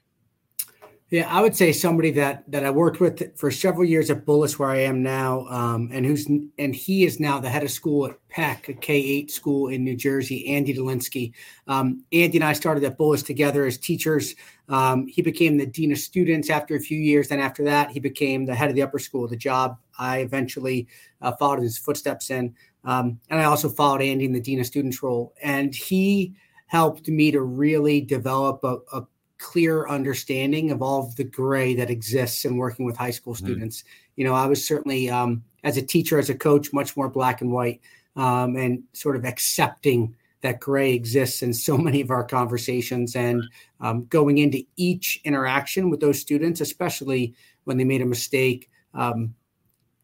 Yeah, 1.10 1.28
I 1.28 1.42
would 1.42 1.56
say 1.56 1.72
somebody 1.72 2.12
that 2.12 2.44
that 2.52 2.64
I 2.64 2.70
worked 2.70 3.00
with 3.00 3.36
for 3.36 3.50
several 3.50 3.84
years 3.84 4.10
at 4.10 4.24
Bullis, 4.24 4.60
where 4.60 4.70
I 4.70 4.82
am 4.82 5.02
now, 5.02 5.44
um, 5.48 5.90
and 5.92 6.06
who's 6.06 6.26
and 6.56 6.72
he 6.72 7.04
is 7.04 7.18
now 7.18 7.40
the 7.40 7.50
head 7.50 7.64
of 7.64 7.72
school 7.72 8.06
at 8.06 8.28
Peck, 8.28 8.68
a 8.68 8.74
K 8.74 8.94
eight 8.94 9.28
school 9.32 9.66
in 9.66 9.82
New 9.82 9.96
Jersey. 9.96 10.46
Andy 10.46 10.72
Dolinsky. 10.72 11.32
Um, 11.66 12.04
Andy 12.12 12.38
and 12.38 12.44
I 12.44 12.52
started 12.52 12.84
at 12.84 12.96
Bullis 12.96 13.26
together 13.26 13.66
as 13.66 13.76
teachers. 13.76 14.36
Um, 14.68 15.08
he 15.08 15.20
became 15.20 15.58
the 15.58 15.66
dean 15.66 15.90
of 15.90 15.98
students 15.98 16.48
after 16.48 16.76
a 16.76 16.80
few 16.80 16.98
years. 16.98 17.26
Then 17.26 17.40
after 17.40 17.64
that, 17.64 17.90
he 17.90 17.98
became 17.98 18.46
the 18.46 18.54
head 18.54 18.68
of 18.68 18.76
the 18.76 18.82
upper 18.82 19.00
school, 19.00 19.26
the 19.26 19.34
job 19.34 19.78
I 19.98 20.18
eventually 20.18 20.86
uh, 21.20 21.32
followed 21.32 21.60
his 21.60 21.76
footsteps 21.76 22.30
in. 22.30 22.54
Um, 22.84 23.20
and 23.28 23.40
I 23.40 23.44
also 23.44 23.68
followed 23.68 24.02
Andy 24.02 24.24
in 24.24 24.32
the 24.32 24.40
dean 24.40 24.60
of 24.60 24.66
students 24.66 25.02
role, 25.02 25.34
and 25.42 25.74
he 25.74 26.34
helped 26.66 27.08
me 27.08 27.30
to 27.30 27.42
really 27.42 28.00
develop 28.00 28.62
a, 28.64 28.78
a 28.92 29.06
clear 29.38 29.88
understanding 29.88 30.70
of 30.70 30.82
all 30.82 31.06
of 31.06 31.16
the 31.16 31.24
gray 31.24 31.74
that 31.74 31.90
exists 31.90 32.44
in 32.44 32.56
working 32.56 32.84
with 32.84 32.96
high 32.96 33.10
school 33.10 33.34
mm-hmm. 33.34 33.46
students. 33.46 33.84
You 34.16 34.24
know, 34.24 34.34
I 34.34 34.46
was 34.46 34.64
certainly, 34.64 35.10
um, 35.10 35.42
as 35.64 35.76
a 35.76 35.82
teacher, 35.82 36.18
as 36.18 36.30
a 36.30 36.34
coach, 36.34 36.72
much 36.72 36.96
more 36.96 37.08
black 37.08 37.40
and 37.40 37.50
white 37.50 37.80
um, 38.16 38.56
and 38.56 38.82
sort 38.92 39.16
of 39.16 39.24
accepting 39.24 40.14
that 40.42 40.60
gray 40.60 40.92
exists 40.94 41.42
in 41.42 41.52
so 41.52 41.76
many 41.78 42.00
of 42.00 42.10
our 42.10 42.24
conversations 42.24 43.16
and 43.16 43.42
um, 43.80 44.04
going 44.06 44.38
into 44.38 44.62
each 44.76 45.20
interaction 45.24 45.90
with 45.90 46.00
those 46.00 46.20
students, 46.20 46.60
especially 46.60 47.34
when 47.64 47.76
they 47.76 47.84
made 47.84 48.02
a 48.02 48.06
mistake, 48.06 48.70
um, 48.94 49.34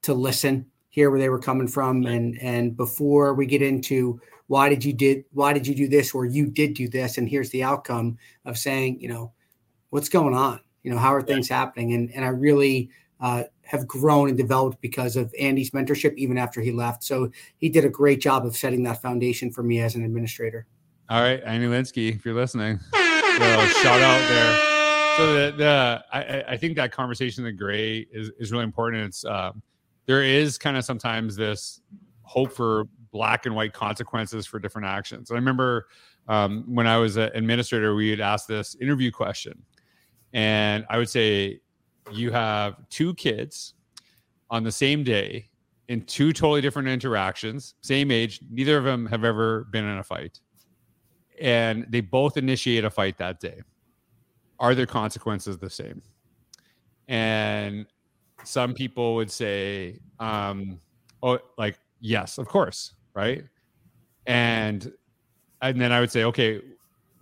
to 0.03 0.15
listen, 0.15 0.67
hear 0.97 1.11
where 1.11 1.21
they 1.21 1.29
were 1.29 1.39
coming 1.39 1.69
from, 1.69 2.07
and 2.07 2.37
and 2.41 2.77
before 2.77 3.35
we 3.35 3.47
get 3.47 3.63
into 3.63 4.19
why 4.49 4.69
did 4.69 4.85
you 4.85 4.93
did 4.93 5.25
why 5.33 5.53
did 5.53 5.67
you 5.67 5.75
do 5.75 5.87
this 5.87 6.15
or 6.15 6.25
you 6.25 6.47
did 6.47 6.75
do 6.75 6.89
this 6.89 7.19
and 7.19 7.29
here's 7.29 7.51
the 7.51 7.63
outcome 7.63 8.17
of 8.45 8.57
saying 8.57 8.99
you 9.01 9.09
know 9.09 9.33
what's 9.91 10.09
going 10.09 10.35
on? 10.35 10.59
You 10.83 10.91
know 10.91 10.99
how 10.99 11.15
are 11.15 11.23
things 11.23 11.49
happening? 11.49 11.93
And 11.93 12.11
and 12.13 12.25
i 12.25 12.29
really 12.29 12.91
uh, 13.21 13.45
have 13.63 13.87
grown 13.87 14.29
and 14.29 14.37
developed 14.37 14.81
because 14.81 15.17
of 15.17 15.35
andy's 15.39 15.71
mentorship 15.71 16.15
even 16.17 16.39
after 16.39 16.61
he 16.61 16.73
left. 16.73 17.05
So 17.05 17.31
he 17.59 17.69
did 17.69 17.85
a 17.85 17.89
great 17.89 18.21
job 18.21 18.45
of 18.45 18.57
setting 18.57 18.83
that 18.85 19.01
foundation 19.01 19.51
for 19.51 19.63
me 19.63 19.81
as 19.81 19.95
an 19.95 20.05
administrator. 20.05 20.67
All 21.09 21.21
right 21.21 21.43
andy 21.45 21.67
linsky 21.67 22.15
if 22.15 22.25
you're 22.25 22.35
listening 22.35 22.81
so 23.39 23.67
shout 23.83 24.01
out 24.01 24.29
there. 24.29 25.17
So 25.17 25.35
the, 25.35 25.57
the 25.57 26.05
I, 26.13 26.53
I 26.53 26.57
think 26.57 26.77
that 26.77 26.91
conversation 26.91 27.45
the 27.45 27.53
gray 27.53 28.07
is, 28.11 28.31
is 28.39 28.53
really 28.53 28.65
important. 28.65 29.05
It's 29.05 29.25
um, 29.25 29.63
there 30.07 30.23
is 30.23 30.57
kind 30.57 30.77
of 30.77 30.85
sometimes 30.85 31.37
this 31.37 31.81
hope 32.23 32.53
for 32.53 32.87
black 33.13 33.47
and 33.47 33.55
white 33.55 33.73
consequences 33.73 34.47
for 34.47 34.59
different 34.59 34.87
actions. 34.87 35.31
I 35.31 35.35
remember 35.35 35.87
um, 36.29 36.65
when 36.67 36.87
I 36.87 36.97
was 36.97 37.17
an 37.17 37.31
administrator, 37.35 37.95
we 37.95 38.11
would 38.11 38.21
ask 38.21 38.47
this 38.47 38.77
interview 38.81 39.11
question, 39.11 39.63
and 40.33 40.85
I 40.91 40.99
would 40.99 41.09
say, 41.09 41.61
"You 42.13 42.31
have 42.33 42.89
two 42.89 43.15
kids 43.15 43.75
on 44.51 44.63
the 44.65 44.73
same 44.73 45.03
day 45.05 45.51
in 45.89 46.03
two 46.03 46.33
totally 46.33 46.61
different 46.61 46.89
interactions, 46.89 47.75
same 47.81 48.11
age. 48.11 48.41
Neither 48.51 48.77
of 48.77 48.85
them 48.85 49.07
have 49.07 49.25
ever 49.25 49.65
been 49.71 49.85
in 49.85 49.99
a 49.99 50.05
fight, 50.05 50.41
and 51.41 51.87
they 51.89 52.01
both 52.01 52.37
initiate 52.37 52.85
a 52.85 52.91
fight 52.91 53.19
that 53.19 53.41
day. 53.41 53.61
Are 54.59 54.75
their 54.75 54.87
consequences 54.87 55.59
the 55.59 55.71
same?" 55.71 56.03
And 57.09 57.87
some 58.47 58.75
people 58.75 59.15
would 59.17 59.31
say, 59.31 59.99
um, 60.19 60.81
"Oh, 61.23 61.39
like." 61.59 61.79
Yes, 61.99 62.37
of 62.37 62.47
course 62.47 62.93
right? 63.17 63.43
And 64.27 64.93
and 65.63 65.81
then 65.81 65.91
I 65.91 65.99
would 65.99 66.13
say, 66.13 66.23
okay, 66.25 66.61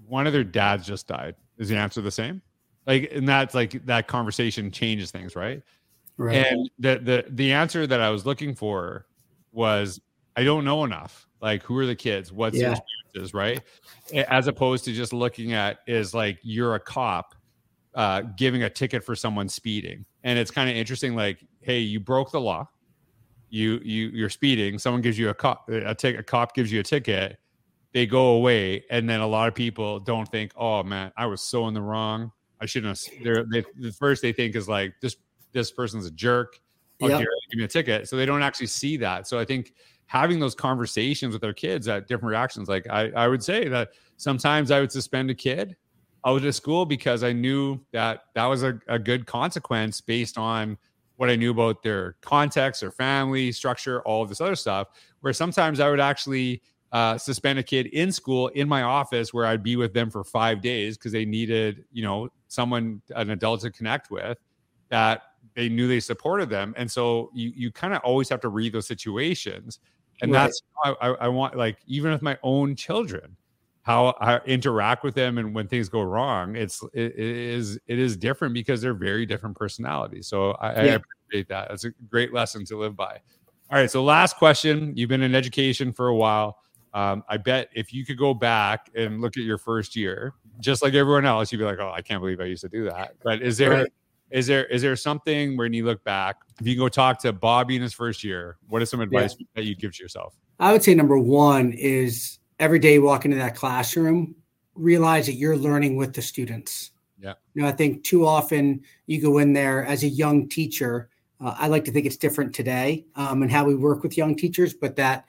one 0.07 0.27
of 0.27 0.35
their 0.35 0.45
dads 0.45 0.87
just 0.87 1.07
died. 1.07 1.37
Is 1.57 1.71
the 1.71 1.77
answer 1.77 2.03
the 2.03 2.11
same? 2.11 2.43
Like, 2.87 3.11
and 3.13 3.27
that's 3.27 3.55
like 3.55 3.87
that 3.87 4.09
conversation 4.09 4.71
changes 4.71 5.11
things, 5.11 5.37
right? 5.37 5.63
Right. 6.19 6.47
And 6.47 6.69
the 6.79 6.99
the 6.99 7.25
the 7.31 7.53
answer 7.53 7.87
that 7.87 8.01
I 8.01 8.11
was 8.11 8.27
looking 8.27 8.55
for 8.55 9.07
was 9.53 10.01
I 10.37 10.45
don't 10.45 10.65
know 10.65 10.85
enough. 10.85 11.27
Like, 11.41 11.63
who 11.63 11.79
are 11.79 11.87
the 11.87 11.95
kids? 11.95 12.33
What's 12.33 12.57
yeah. 12.57 12.71
their 12.71 12.73
experiences, 13.13 13.35
right? 13.35 13.61
As 14.29 14.49
opposed 14.49 14.85
to 14.87 14.93
just 14.93 15.13
looking 15.13 15.53
at 15.53 15.79
is 15.87 16.13
like 16.13 16.39
you're 16.43 16.75
a 16.75 16.81
cop 16.81 17.35
uh, 17.95 18.23
giving 18.37 18.65
a 18.65 18.71
ticket 18.71 19.05
for 19.05 19.15
someone 19.15 19.49
speeding, 19.49 20.05
and 20.25 20.39
it's 20.39 20.51
kind 20.51 20.69
of 20.69 20.75
interesting. 20.75 21.15
Like, 21.15 21.47
hey, 21.61 21.79
you 21.79 22.01
broke 22.01 22.33
the 22.33 22.41
law. 22.41 22.69
You 23.51 23.81
you 23.85 24.09
you're 24.09 24.31
speeding. 24.31 24.79
Someone 24.79 25.03
gives 25.03 25.19
you 25.19 25.29
a 25.29 25.35
cop 25.35 25.69
a 25.69 25.95
ticket. 25.95 26.21
A 26.21 26.23
cop 26.25 26.55
gives 26.55 26.73
you 26.73 26.81
a 26.81 26.83
ticket. 26.83 27.39
They 27.93 28.07
go 28.07 28.31
away, 28.31 28.85
and 28.91 29.09
then 29.09 29.21
a 29.21 29.27
lot 29.27 29.47
of 29.47 29.55
people 29.55 30.01
don't 30.01 30.29
think, 30.29 30.51
"Oh 30.57 30.83
man, 30.83 31.13
I 31.17 31.27
was 31.27 31.41
so 31.41 31.69
in 31.69 31.75
the 31.75 31.83
wrong. 31.83 32.33
I 32.61 32.67
shouldn't 32.67 32.99
have." 32.99 33.49
They 33.53 33.65
the 33.79 33.93
first 33.93 34.23
they 34.23 34.33
think 34.33 34.57
is 34.57 34.69
like 34.69 34.95
this 35.01 35.17
this 35.53 35.71
person's 35.71 36.07
a 36.07 36.11
jerk. 36.11 36.59
Oh, 37.01 37.09
yep. 37.09 37.19
here, 37.19 37.29
give 37.51 37.59
me 37.59 37.65
a 37.65 37.69
ticket. 37.69 38.09
So 38.09 38.17
they 38.17 38.27
don't 38.27 38.43
actually 38.43 38.69
see 38.69 38.97
that. 38.99 39.29
So 39.29 39.39
I 39.39 39.45
think 39.45 39.75
having 40.07 40.39
those 40.39 40.55
conversations 40.55 41.33
with 41.33 41.43
their 41.43 41.53
kids 41.53 41.89
at 41.89 42.07
different 42.07 42.31
reactions. 42.31 42.69
Like 42.69 42.89
I, 42.89 43.11
I 43.11 43.29
would 43.29 43.43
say 43.43 43.69
that 43.69 43.91
sometimes 44.17 44.71
I 44.71 44.81
would 44.81 44.93
suspend 44.93 45.31
a 45.31 45.35
kid 45.35 45.77
out 46.25 46.45
at 46.45 46.55
school 46.55 46.87
because 46.87 47.23
I 47.23 47.33
knew 47.33 47.81
that 47.93 48.23
that 48.35 48.47
was 48.47 48.63
a, 48.63 48.81
a 48.89 48.99
good 48.99 49.27
consequence 49.27 50.01
based 50.01 50.39
on 50.39 50.79
what 51.17 51.31
I 51.31 51.37
knew 51.37 51.51
about 51.51 51.83
their 51.83 52.17
context, 52.23 52.81
their 52.81 52.91
family 52.91 53.53
structure, 53.53 54.03
all 54.03 54.23
of 54.23 54.29
this 54.29 54.41
other 54.41 54.57
stuff. 54.57 54.89
Where 55.21 55.33
sometimes 55.33 55.81
I 55.81 55.91
would 55.91 56.01
actually 56.01 56.63
uh, 56.93 57.19
suspend 57.19 57.59
a 57.59 57.63
kid 57.63 57.87
in 57.87 58.13
school 58.13 58.49
in 58.49 58.69
my 58.69 58.83
office 58.83 59.35
where 59.35 59.47
I'd 59.47 59.63
be 59.63 59.77
with 59.77 59.93
them 59.93 60.11
for 60.11 60.25
five 60.25 60.61
days 60.61 60.97
because 60.97 61.13
they 61.13 61.25
needed, 61.25 61.85
you 61.93 62.03
know, 62.03 62.31
someone, 62.49 63.03
an 63.17 63.31
adult 63.31 63.61
to 63.63 63.71
connect 63.71 64.11
with 64.11 64.39
that 64.91 65.23
they 65.55 65.69
knew 65.69 65.89
they 65.89 66.01
supported 66.01 66.49
them. 66.49 66.75
And 66.77 66.91
so 66.91 67.31
you 67.35 67.53
you 67.55 67.71
kind 67.71 67.95
of 67.95 68.01
always 68.03 68.29
have 68.29 68.41
to 68.41 68.49
read 68.49 68.73
those 68.73 68.87
situations. 68.87 69.81
And 70.23 70.33
right. 70.33 70.45
that's 70.45 70.63
I, 70.85 71.09
I 71.21 71.29
want 71.29 71.57
like 71.57 71.79
even 71.87 72.13
with 72.13 72.23
my 72.23 72.39
own 72.43 72.77
children, 72.77 73.37
how 73.85 74.17
I 74.19 74.39
interact 74.47 75.05
with 75.05 75.15
them 75.15 75.37
and 75.37 75.55
when 75.55 75.69
things 75.69 75.91
go 75.91 76.01
wrong, 76.03 76.57
it's 76.57 76.83
it, 76.95 77.13
it 77.13 77.19
is 77.19 77.79
it 77.87 77.99
is 77.99 78.17
different 78.17 78.55
because 78.55 78.81
they're 78.81 78.95
very 78.95 79.27
different 79.27 79.57
personalities. 79.57 80.27
So 80.27 80.53
I, 80.53 80.73
yeah. 80.73 80.81
I 80.81 80.85
appreciate 80.95 81.49
that. 81.49 81.71
It's 81.71 81.85
a 81.85 81.91
great 82.09 82.33
lesson 82.33 82.65
to 82.67 82.79
live 82.79 82.97
by. 82.97 83.21
All 83.71 83.79
right. 83.79 83.91
So 83.91 84.03
last 84.03 84.37
question. 84.37 84.95
You've 84.97 85.11
been 85.11 85.23
in 85.23 85.35
education 85.35 85.93
for 85.93 86.09
a 86.09 86.17
while. 86.17 86.57
Um, 86.95 87.25
I 87.29 87.37
bet 87.37 87.69
if 87.75 87.93
you 87.93 88.07
could 88.07 88.17
go 88.17 88.33
back 88.33 88.89
and 88.95 89.21
look 89.21 89.37
at 89.37 89.43
your 89.43 89.59
first 89.59 89.97
year, 89.97 90.33
just 90.61 90.83
like 90.83 90.95
everyone 90.95 91.27
else, 91.27 91.53
you'd 91.53 91.59
be 91.59 91.65
like, 91.65 91.79
"Oh, 91.79 91.93
I 91.95 92.01
can't 92.01 92.23
believe 92.23 92.41
I 92.41 92.45
used 92.45 92.63
to 92.63 92.71
do 92.71 92.85
that." 92.85 93.17
But 93.23 93.43
is 93.43 93.59
there 93.59 93.71
right. 93.71 93.93
Is 94.31 94.47
there 94.47 94.65
is 94.67 94.81
there 94.81 94.97
something 94.97 95.59
when 95.59 95.75
you 95.75 95.85
look 95.85 96.03
back, 96.05 96.37
if 96.59 96.67
you 96.67 96.77
go 96.77 96.89
talk 96.89 97.21
to 97.21 97.33
Bobby 97.33 97.77
in 97.77 97.83
his 97.83 97.93
first 97.93 98.25
year, 98.25 98.57
what 98.69 98.81
is 98.81 98.89
some 98.89 99.01
advice 99.01 99.37
yeah. 99.39 99.47
that 99.55 99.65
you'd 99.65 99.79
give 99.79 99.95
to 99.95 100.03
yourself? 100.03 100.35
I 100.59 100.73
would 100.73 100.83
say 100.83 100.95
number 100.95 101.19
one 101.19 101.73
is 101.73 102.39
every 102.65 102.79
day 102.79 102.95
you 102.95 103.03
walk 103.03 103.27
into 103.27 103.37
that 103.37 103.55
classroom, 103.55 104.35
realize 104.75 105.27
that 105.27 105.35
you're 105.35 105.57
learning 105.57 105.97
with 105.97 106.15
the 106.15 106.23
students. 106.23 106.93
Yeah. 107.21 107.35
You 107.53 107.61
know, 107.61 107.69
I 107.69 107.73
think 107.73 108.03
too 108.05 108.27
often 108.27 108.81
you 109.07 109.21
go 109.21 109.37
in 109.37 109.53
there 109.53 109.85
as 109.85 110.03
a 110.03 110.09
young 110.09 110.49
teacher. 110.49 111.11
Uh, 111.39 111.55
I 111.59 111.67
like 111.67 111.85
to 111.85 111.93
think 111.93 112.07
it's 112.07 112.17
different 112.17 112.55
today 112.55 113.05
um, 113.17 113.43
and 113.43 113.53
how 113.53 113.67
we 113.67 113.75
work 113.75 114.03
with 114.03 114.17
young 114.17 114.35
teachers, 114.35 114.73
but 114.73 114.97
that 114.97 115.27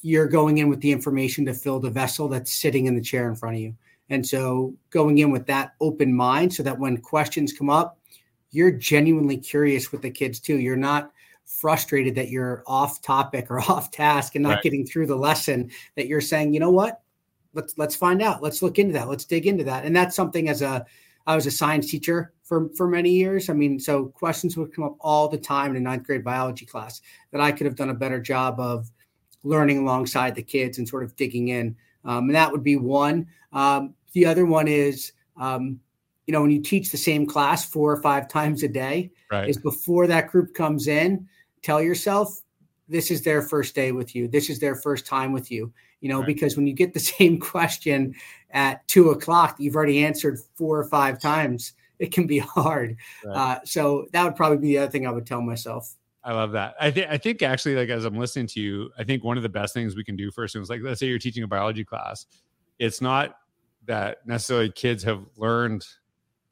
you're 0.00 0.26
going 0.26 0.58
in 0.58 0.68
with 0.68 0.80
the 0.80 0.90
information 0.90 1.46
to 1.46 1.54
fill 1.54 1.78
the 1.78 1.88
vessel 1.88 2.26
that's 2.26 2.52
sitting 2.52 2.86
in 2.86 2.96
the 2.96 3.00
chair 3.00 3.28
in 3.28 3.36
front 3.36 3.54
of 3.54 3.60
you. 3.60 3.76
And 4.10 4.26
so 4.26 4.74
going 4.90 5.18
in 5.18 5.30
with 5.30 5.46
that 5.46 5.74
open 5.80 6.12
mind 6.12 6.52
so 6.52 6.64
that 6.64 6.80
when 6.80 6.96
questions 6.96 7.52
come 7.52 7.70
up, 7.70 8.00
you're 8.50 8.72
genuinely 8.72 9.36
curious 9.36 9.92
with 9.92 10.02
the 10.02 10.10
kids 10.10 10.40
too. 10.40 10.58
You're 10.58 10.74
not 10.74 11.12
frustrated 11.60 12.14
that 12.14 12.30
you're 12.30 12.62
off 12.66 13.00
topic 13.02 13.50
or 13.50 13.60
off 13.70 13.90
task 13.90 14.34
and 14.34 14.42
not 14.42 14.54
right. 14.54 14.62
getting 14.62 14.86
through 14.86 15.06
the 15.06 15.16
lesson 15.16 15.70
that 15.96 16.06
you're 16.06 16.20
saying, 16.20 16.54
you 16.54 16.60
know 16.60 16.70
what? 16.70 17.02
Let's 17.54 17.76
let's 17.76 17.94
find 17.94 18.22
out. 18.22 18.42
Let's 18.42 18.62
look 18.62 18.78
into 18.78 18.94
that. 18.94 19.08
Let's 19.08 19.24
dig 19.24 19.46
into 19.46 19.64
that. 19.64 19.84
And 19.84 19.94
that's 19.94 20.16
something 20.16 20.48
as 20.48 20.62
a 20.62 20.86
I 21.26 21.36
was 21.36 21.46
a 21.46 21.50
science 21.50 21.90
teacher 21.90 22.32
for 22.42 22.70
for 22.76 22.88
many 22.88 23.10
years. 23.10 23.50
I 23.50 23.52
mean, 23.52 23.78
so 23.78 24.06
questions 24.06 24.56
would 24.56 24.74
come 24.74 24.84
up 24.84 24.96
all 25.00 25.28
the 25.28 25.38
time 25.38 25.72
in 25.72 25.76
a 25.76 25.80
ninth 25.80 26.04
grade 26.04 26.24
biology 26.24 26.64
class 26.64 27.02
that 27.30 27.40
I 27.40 27.52
could 27.52 27.66
have 27.66 27.76
done 27.76 27.90
a 27.90 27.94
better 27.94 28.20
job 28.20 28.58
of 28.58 28.90
learning 29.44 29.78
alongside 29.78 30.34
the 30.34 30.42
kids 30.42 30.78
and 30.78 30.88
sort 30.88 31.04
of 31.04 31.14
digging 31.16 31.48
in. 31.48 31.76
Um, 32.04 32.24
and 32.24 32.34
that 32.34 32.50
would 32.50 32.62
be 32.62 32.76
one. 32.76 33.26
Um, 33.52 33.94
the 34.12 34.24
other 34.26 34.46
one 34.46 34.66
is 34.66 35.12
um, 35.36 35.80
you 36.26 36.32
know, 36.32 36.40
when 36.40 36.50
you 36.50 36.62
teach 36.62 36.90
the 36.90 36.98
same 36.98 37.26
class 37.26 37.64
four 37.64 37.92
or 37.92 38.00
five 38.00 38.28
times 38.36 38.62
a 38.62 38.68
day, 38.68 39.10
right. 39.30 39.48
is 39.48 39.58
before 39.58 40.06
that 40.06 40.28
group 40.28 40.54
comes 40.54 40.88
in, 40.88 41.28
tell 41.62 41.80
yourself 41.80 42.42
this 42.88 43.10
is 43.10 43.22
their 43.22 43.42
first 43.42 43.74
day 43.74 43.92
with 43.92 44.14
you. 44.14 44.28
This 44.28 44.50
is 44.50 44.58
their 44.58 44.76
first 44.76 45.06
time 45.06 45.32
with 45.32 45.50
you. 45.50 45.72
You 46.00 46.08
know, 46.08 46.18
right. 46.18 46.26
because 46.26 46.56
when 46.56 46.66
you 46.66 46.74
get 46.74 46.92
the 46.92 47.00
same 47.18 47.38
question 47.38 48.14
at 48.50 48.86
two 48.88 49.10
o'clock, 49.10 49.56
you've 49.58 49.76
already 49.76 50.04
answered 50.04 50.38
four 50.54 50.78
or 50.78 50.84
five 50.84 51.20
times. 51.20 51.72
It 51.98 52.12
can 52.12 52.26
be 52.26 52.38
hard. 52.40 52.96
Right. 53.24 53.36
Uh, 53.36 53.60
so 53.64 54.06
that 54.12 54.24
would 54.24 54.36
probably 54.36 54.58
be 54.58 54.68
the 54.68 54.78
other 54.78 54.90
thing 54.90 55.06
I 55.06 55.10
would 55.10 55.26
tell 55.26 55.40
myself. 55.40 55.94
I 56.24 56.32
love 56.32 56.52
that. 56.52 56.74
I 56.80 56.90
think 56.92 57.08
I 57.10 57.18
think 57.18 57.42
actually, 57.42 57.74
like 57.74 57.88
as 57.88 58.04
I'm 58.04 58.16
listening 58.16 58.46
to 58.48 58.60
you, 58.60 58.90
I 58.96 59.02
think 59.02 59.24
one 59.24 59.36
of 59.36 59.42
the 59.42 59.48
best 59.48 59.74
things 59.74 59.96
we 59.96 60.04
can 60.04 60.14
do 60.14 60.30
for 60.30 60.46
students, 60.46 60.70
like 60.70 60.80
let's 60.82 61.00
say 61.00 61.06
you're 61.06 61.18
teaching 61.18 61.42
a 61.42 61.48
biology 61.48 61.84
class, 61.84 62.26
it's 62.78 63.00
not 63.00 63.36
that 63.86 64.18
necessarily 64.24 64.70
kids 64.70 65.02
have 65.02 65.24
learned 65.36 65.84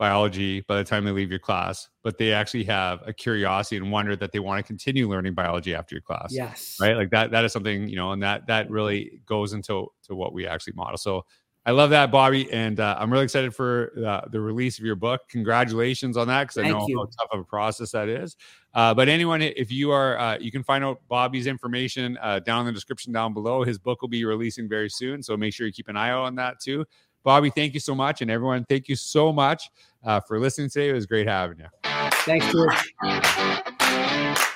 biology 0.01 0.63
by 0.63 0.79
the 0.79 0.83
time 0.83 1.05
they 1.05 1.11
leave 1.11 1.29
your 1.29 1.39
class, 1.39 1.91
but 2.03 2.17
they 2.17 2.33
actually 2.33 2.65
have 2.65 3.03
a 3.07 3.13
curiosity 3.13 3.77
and 3.77 3.93
wonder 3.93 4.17
that 4.17 4.33
they 4.33 4.39
want 4.39 4.59
to 4.59 4.63
continue 4.67 5.07
learning 5.07 5.35
biology 5.35 5.75
after 5.75 5.95
your 5.95 6.01
class. 6.01 6.31
Yes. 6.31 6.79
Right. 6.81 6.97
Like 6.97 7.11
that, 7.11 7.31
that 7.33 7.45
is 7.45 7.53
something, 7.53 7.87
you 7.87 7.97
know, 7.97 8.13
and 8.13 8.23
that, 8.23 8.47
that 8.47 8.71
really 8.71 9.21
goes 9.27 9.53
into 9.53 9.89
to 10.05 10.15
what 10.15 10.33
we 10.33 10.47
actually 10.47 10.73
model. 10.73 10.97
So 10.97 11.27
I 11.67 11.73
love 11.73 11.91
that, 11.91 12.11
Bobby. 12.11 12.51
And 12.51 12.81
uh, 12.81 12.97
I'm 12.99 13.13
really 13.13 13.25
excited 13.25 13.55
for 13.55 13.93
uh, 14.07 14.23
the 14.33 14.41
release 14.41 14.79
of 14.79 14.87
your 14.87 14.97
book. 14.97 15.21
Congratulations 15.29 16.17
on 16.17 16.29
that. 16.29 16.49
Cause 16.49 16.57
I 16.57 16.63
know 16.71 16.87
you. 16.89 16.97
how 16.97 17.05
tough 17.05 17.29
of 17.33 17.41
a 17.41 17.45
process 17.45 17.91
that 17.91 18.09
is. 18.09 18.37
Uh, 18.73 18.95
but 18.95 19.11
anyone, 19.11 19.43
if 19.43 19.71
you 19.71 19.91
are, 19.91 20.19
uh, 20.19 20.39
you 20.39 20.51
can 20.51 20.63
find 20.63 20.83
out 20.83 21.03
Bobby's 21.09 21.47
information 21.47 22.17
uh, 22.23 22.39
down 22.39 22.61
in 22.61 22.67
the 22.67 22.73
description 22.73 23.13
down 23.13 23.35
below. 23.35 23.65
His 23.65 23.79
book 23.79 24.01
will 24.01 24.09
be 24.09 24.25
releasing 24.25 24.67
very 24.67 24.89
soon. 24.89 25.23
So 25.23 25.37
make 25.37 25.53
sure 25.53 25.67
you 25.67 25.75
keep 25.75 25.89
an 25.89 25.97
eye 25.99 26.09
out 26.09 26.23
on 26.23 26.37
that 26.37 26.59
too. 26.59 26.87
Bobby, 27.25 27.51
thank 27.51 27.75
you 27.75 27.81
so 27.81 27.95
much. 27.95 28.23
And 28.23 28.31
everyone, 28.31 28.65
thank 28.65 28.89
you 28.89 28.97
so 28.97 29.33
much 29.33 29.71
uh, 30.05 30.21
for 30.21 30.39
listening 30.39 30.71
today. 30.71 30.89
It 30.91 30.95
was 30.95 31.07
great 31.07 31.27
having 31.27 31.59
you. 31.59 31.67
Thanks, 32.25 32.51
George. 32.53 34.47